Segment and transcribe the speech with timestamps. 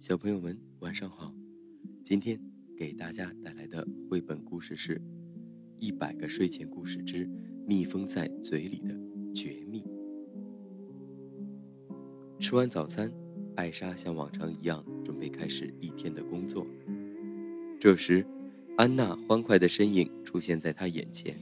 [0.00, 1.30] 小朋友们，晚上好！
[2.02, 2.40] 今天
[2.74, 4.96] 给大家带来的绘本故事是
[5.78, 7.28] 《一百个睡前故事之
[7.66, 8.98] 蜜蜂在嘴里的
[9.34, 9.82] 绝密》。
[12.38, 13.12] 吃完早餐，
[13.56, 16.66] 艾莎像往常一样准备开始一天的工作。
[17.78, 18.24] 这时，
[18.78, 21.36] 安娜欢快的身影出现在她眼前。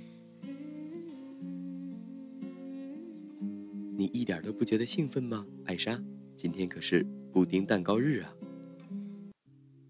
[3.97, 6.03] 你一点都不觉得兴奋吗，艾莎？
[6.35, 8.35] 今天可是布丁蛋糕日啊！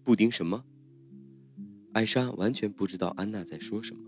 [0.09, 0.63] 布丁什么？
[1.93, 4.01] 艾莎完全不知道安娜在说什么。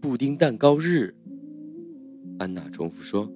[0.00, 1.14] 布丁蛋糕日，
[2.38, 3.30] 安娜重复说：“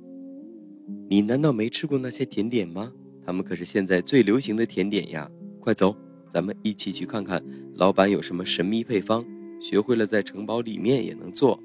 [1.06, 2.90] 你难道没吃过那些甜点吗？
[3.26, 5.30] 它们可是现在最流行的甜点呀！
[5.60, 5.94] 快走，
[6.30, 9.22] 咱们一起去看看老板有什么神秘配方，
[9.60, 11.60] 学会了在城堡里面也能做。”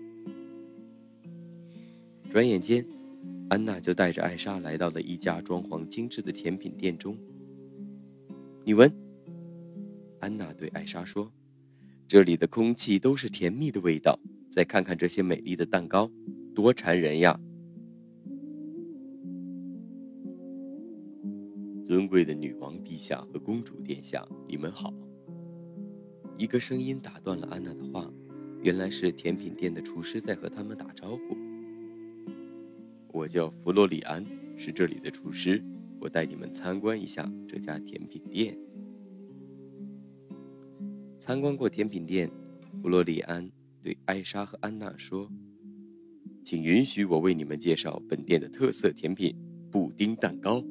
[2.30, 2.86] 转眼间，
[3.48, 7.18] 安娜就带着艾莎来到了一家装潢精致的甜品店中。
[8.66, 8.94] 你闻。
[10.20, 11.32] 安娜对艾莎说
[12.08, 16.12] ：“这里的空气都是甜蜜的味道，再看看这些美丽的蛋糕，
[16.54, 17.40] 多馋人呀！”
[21.86, 24.94] 尊贵的女王陛下和公主殿下，你们好。
[26.38, 28.12] 一个声音打断了安娜的话，
[28.62, 31.36] 原来是甜品店的厨师在和他们打招呼。
[33.12, 34.24] 我叫弗洛里安，
[34.56, 35.64] 是这里的厨师，
[36.00, 38.56] 我带你们参观一下这家甜品店。
[41.20, 42.32] 参观过甜品店，
[42.82, 43.52] 弗洛里安
[43.84, 45.30] 对艾莎和安娜说
[46.46, 49.36] ：“请允许我为你们介绍本店的特色甜品——
[49.70, 50.64] 布丁蛋糕。”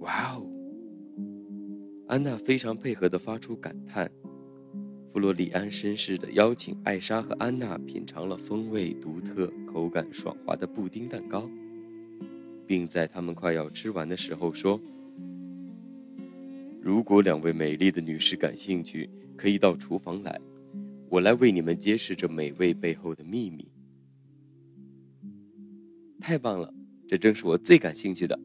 [0.00, 0.46] 哇哦！
[2.08, 4.10] 安娜非常配合地发出感叹。
[5.12, 11.50] 弗洛里安绅士地邀请艾莎和安娜品尝了风味独特、口感爽滑的布丁蛋糕，
[12.66, 14.80] 并在他们快要吃完的时候说。
[16.84, 20.40] 如果两位美丽的女士感兴趣，可以到厨房来，
[21.08, 23.68] 我来为你们揭示这美味背后的秘密。
[26.18, 26.74] 太棒了，
[27.06, 28.36] 这正是我最感兴趣的。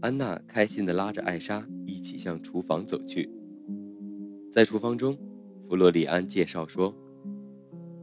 [0.00, 3.26] 安娜开心地拉着艾莎一起向厨房走去。
[4.50, 5.16] 在厨房中，
[5.66, 6.94] 弗洛里安介绍说：“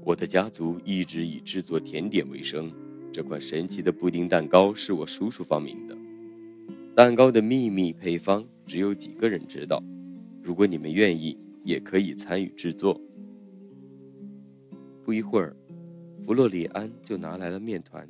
[0.03, 2.71] 我的家族一直以制作甜点为生，
[3.11, 5.95] 这款神奇的布丁蛋糕是我叔叔发明的。
[6.95, 9.83] 蛋糕的秘密配方。”只有几个人知道。
[10.43, 13.01] 如果你们愿意，也可以参与制作。
[15.03, 15.57] 不一会儿，
[16.23, 18.07] 弗洛里安就拿来了面团。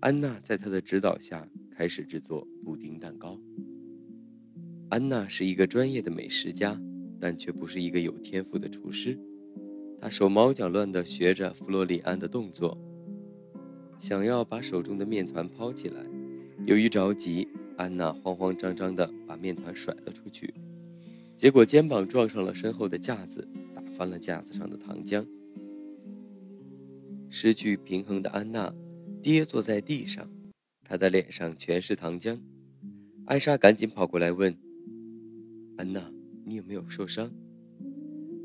[0.00, 3.40] 安娜在他的指导下开始制作布丁蛋糕。
[4.90, 6.78] 安娜是一个专业的美食家，
[7.18, 9.18] 但却不是一个有天赋的厨师。
[9.98, 12.76] 她手忙脚乱地学着弗洛里安的动作，
[13.98, 16.04] 想要把手中的面团抛起来。
[16.66, 17.48] 由于着急。
[17.76, 20.54] 安娜慌慌张张地把面团甩了出去，
[21.36, 25.26] 结果肩膀撞上了身后的架子，打翻了架子上的糖浆。
[27.30, 28.72] 失去平衡的安娜
[29.20, 30.30] 跌坐在地上，
[30.84, 32.38] 她的脸上全是糖浆。
[33.26, 34.56] 艾莎赶紧跑过来问
[35.76, 36.12] ：“安娜，
[36.44, 37.32] 你有没有受伤？”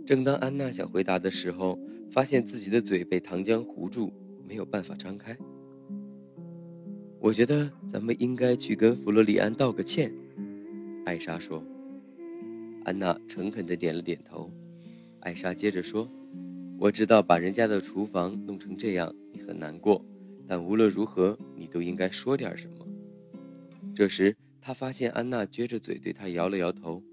[0.08, 1.78] 正当安娜想回答的时候，
[2.12, 4.12] 发现自己的嘴被糖浆糊住，
[4.48, 5.38] 没有办法张开。
[7.22, 10.10] 我觉得咱们应该去跟弗洛里安道个歉，
[11.06, 11.62] 艾莎说。
[12.86, 14.50] 安娜诚恳地点了点头。
[15.20, 16.10] 艾莎接着说
[16.80, 20.04] ：“我知道把人家的厨房弄成这样，你很难过，
[20.48, 22.88] 但无论如何，你都应该说点什么。”
[23.94, 27.04] 这时，他发现安娜撅着嘴对他摇了摇头，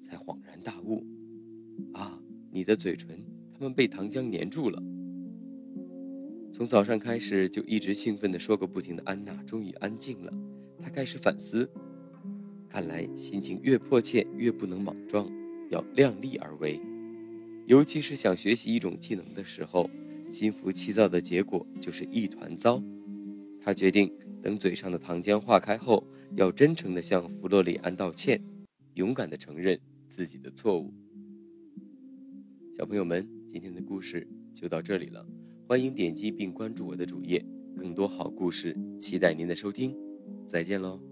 [0.00, 1.04] 才恍然大悟
[1.92, 2.18] ：“啊，
[2.50, 3.22] 你的嘴唇，
[3.52, 4.82] 他们被糖浆粘住了。”
[6.60, 10.30] 从早上开始就一直兴奋地说个不停的安娜终于安静了，
[10.78, 11.66] 她开始反思。
[12.68, 15.26] 看来心情越迫切越不能莽撞，
[15.70, 16.78] 要量力而为。
[17.64, 19.90] 尤其是想学习一种技能的时候，
[20.28, 22.82] 心浮气躁的结果就是一团糟。
[23.58, 24.12] 她决定
[24.42, 26.06] 等嘴上的糖浆化开后，
[26.36, 28.38] 要真诚地向弗洛里安道歉，
[28.96, 30.92] 勇敢地承认自己的错误。
[32.76, 35.26] 小朋友们，今天的故事就到这里了。
[35.70, 37.46] 欢迎点击并关注我的主页，
[37.76, 39.96] 更多好故事，期待您的收听。
[40.44, 41.09] 再见喽。